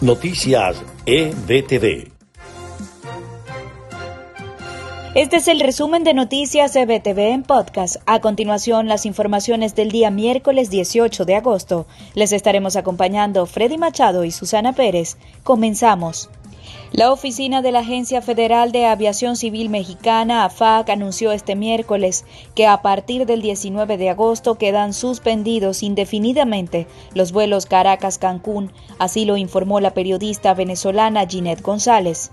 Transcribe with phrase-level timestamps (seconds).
[0.00, 2.12] Noticias EBTV.
[5.16, 7.96] Este es el resumen de Noticias EBTV en podcast.
[8.06, 11.88] A continuación, las informaciones del día miércoles 18 de agosto.
[12.14, 15.16] Les estaremos acompañando Freddy Machado y Susana Pérez.
[15.42, 16.30] Comenzamos.
[16.90, 22.24] La oficina de la Agencia Federal de Aviación Civil Mexicana, AFAC, anunció este miércoles
[22.54, 29.36] que a partir del 19 de agosto quedan suspendidos indefinidamente los vuelos Caracas-Cancún, así lo
[29.36, 32.30] informó la periodista venezolana Ginette González.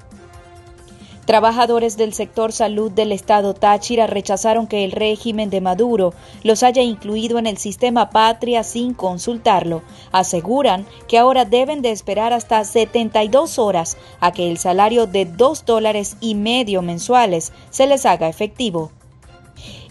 [1.26, 6.84] Trabajadores del sector salud del estado Táchira rechazaron que el régimen de Maduro los haya
[6.84, 9.82] incluido en el sistema Patria sin consultarlo.
[10.12, 15.66] Aseguran que ahora deben de esperar hasta 72 horas a que el salario de 2
[15.66, 18.92] dólares y medio mensuales se les haga efectivo.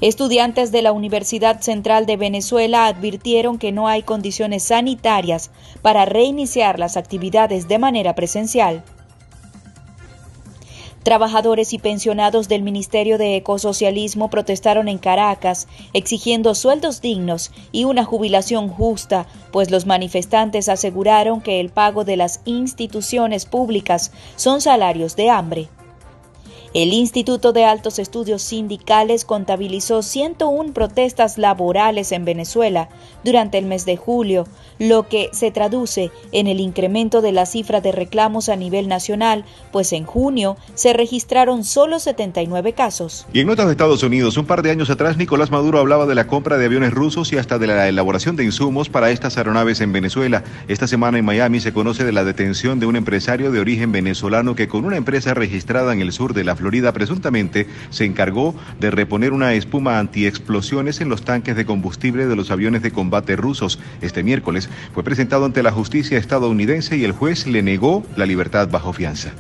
[0.01, 5.51] Estudiantes de la Universidad Central de Venezuela advirtieron que no hay condiciones sanitarias
[5.83, 8.85] para reiniciar las actividades de manera presencial.
[11.05, 18.05] Trabajadores y pensionados del Ministerio de Ecosocialismo protestaron en Caracas exigiendo sueldos dignos y una
[18.05, 25.15] jubilación justa, pues los manifestantes aseguraron que el pago de las instituciones públicas son salarios
[25.15, 25.69] de hambre.
[26.75, 32.89] El Instituto de Altos Estudios Sindicales contabilizó 101 protestas laborales en Venezuela
[33.23, 34.49] durante el mes de julio,
[34.81, 39.45] lo que se traduce en el incremento de la cifra de reclamos a nivel nacional,
[39.71, 43.25] pues en junio se registraron solo 79 casos.
[43.33, 46.17] Y en notas de Estados Unidos, un par de años atrás, Nicolás Maduro hablaba de
[46.17, 49.81] la compra de aviones rusos y hasta de la elaboración de insumos para estas aeronaves
[49.81, 50.43] en Venezuela.
[50.67, 54.57] Esta semana en Miami se conoce de la detención de un empresario de origen venezolano
[54.57, 58.91] que con una empresa registrada en el sur de la Florida presuntamente se encargó de
[58.91, 63.79] reponer una espuma antiexplosiones en los tanques de combustible de los aviones de combate rusos.
[64.01, 68.69] Este miércoles fue presentado ante la justicia estadounidense y el juez le negó la libertad
[68.71, 69.33] bajo fianza.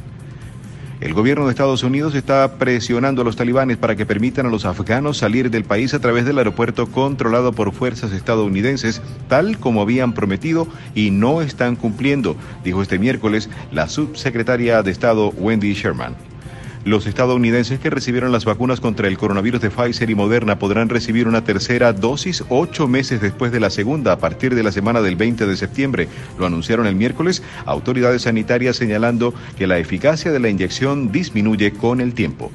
[1.00, 4.64] El gobierno de Estados Unidos está presionando a los talibanes para que permitan a los
[4.64, 10.14] afganos salir del país a través del aeropuerto controlado por fuerzas estadounidenses, tal como habían
[10.14, 16.33] prometido y no están cumpliendo, dijo este miércoles la subsecretaria de Estado Wendy Sherman.
[16.84, 21.26] Los estadounidenses que recibieron las vacunas contra el coronavirus de Pfizer y Moderna podrán recibir
[21.26, 25.16] una tercera dosis ocho meses después de la segunda, a partir de la semana del
[25.16, 26.08] 20 de septiembre.
[26.38, 32.02] Lo anunciaron el miércoles autoridades sanitarias señalando que la eficacia de la inyección disminuye con
[32.02, 32.52] el tiempo.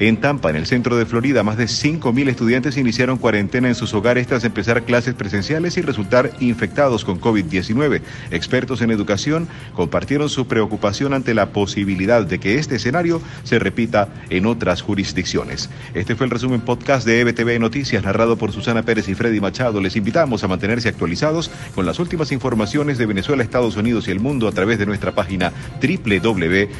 [0.00, 3.92] En Tampa, en el centro de Florida, más de 5.000 estudiantes iniciaron cuarentena en sus
[3.92, 8.00] hogares tras empezar clases presenciales y resultar infectados con COVID-19.
[8.30, 14.08] Expertos en educación compartieron su preocupación ante la posibilidad de que este escenario se repita
[14.30, 15.68] en otras jurisdicciones.
[15.92, 19.82] Este fue el resumen podcast de EBTV Noticias, narrado por Susana Pérez y Freddy Machado.
[19.82, 24.20] Les invitamos a mantenerse actualizados con las últimas informaciones de Venezuela, Estados Unidos y el
[24.20, 26.70] mundo a través de nuestra página www.ebtv.online.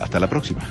[0.00, 0.68] Hasta la próxima.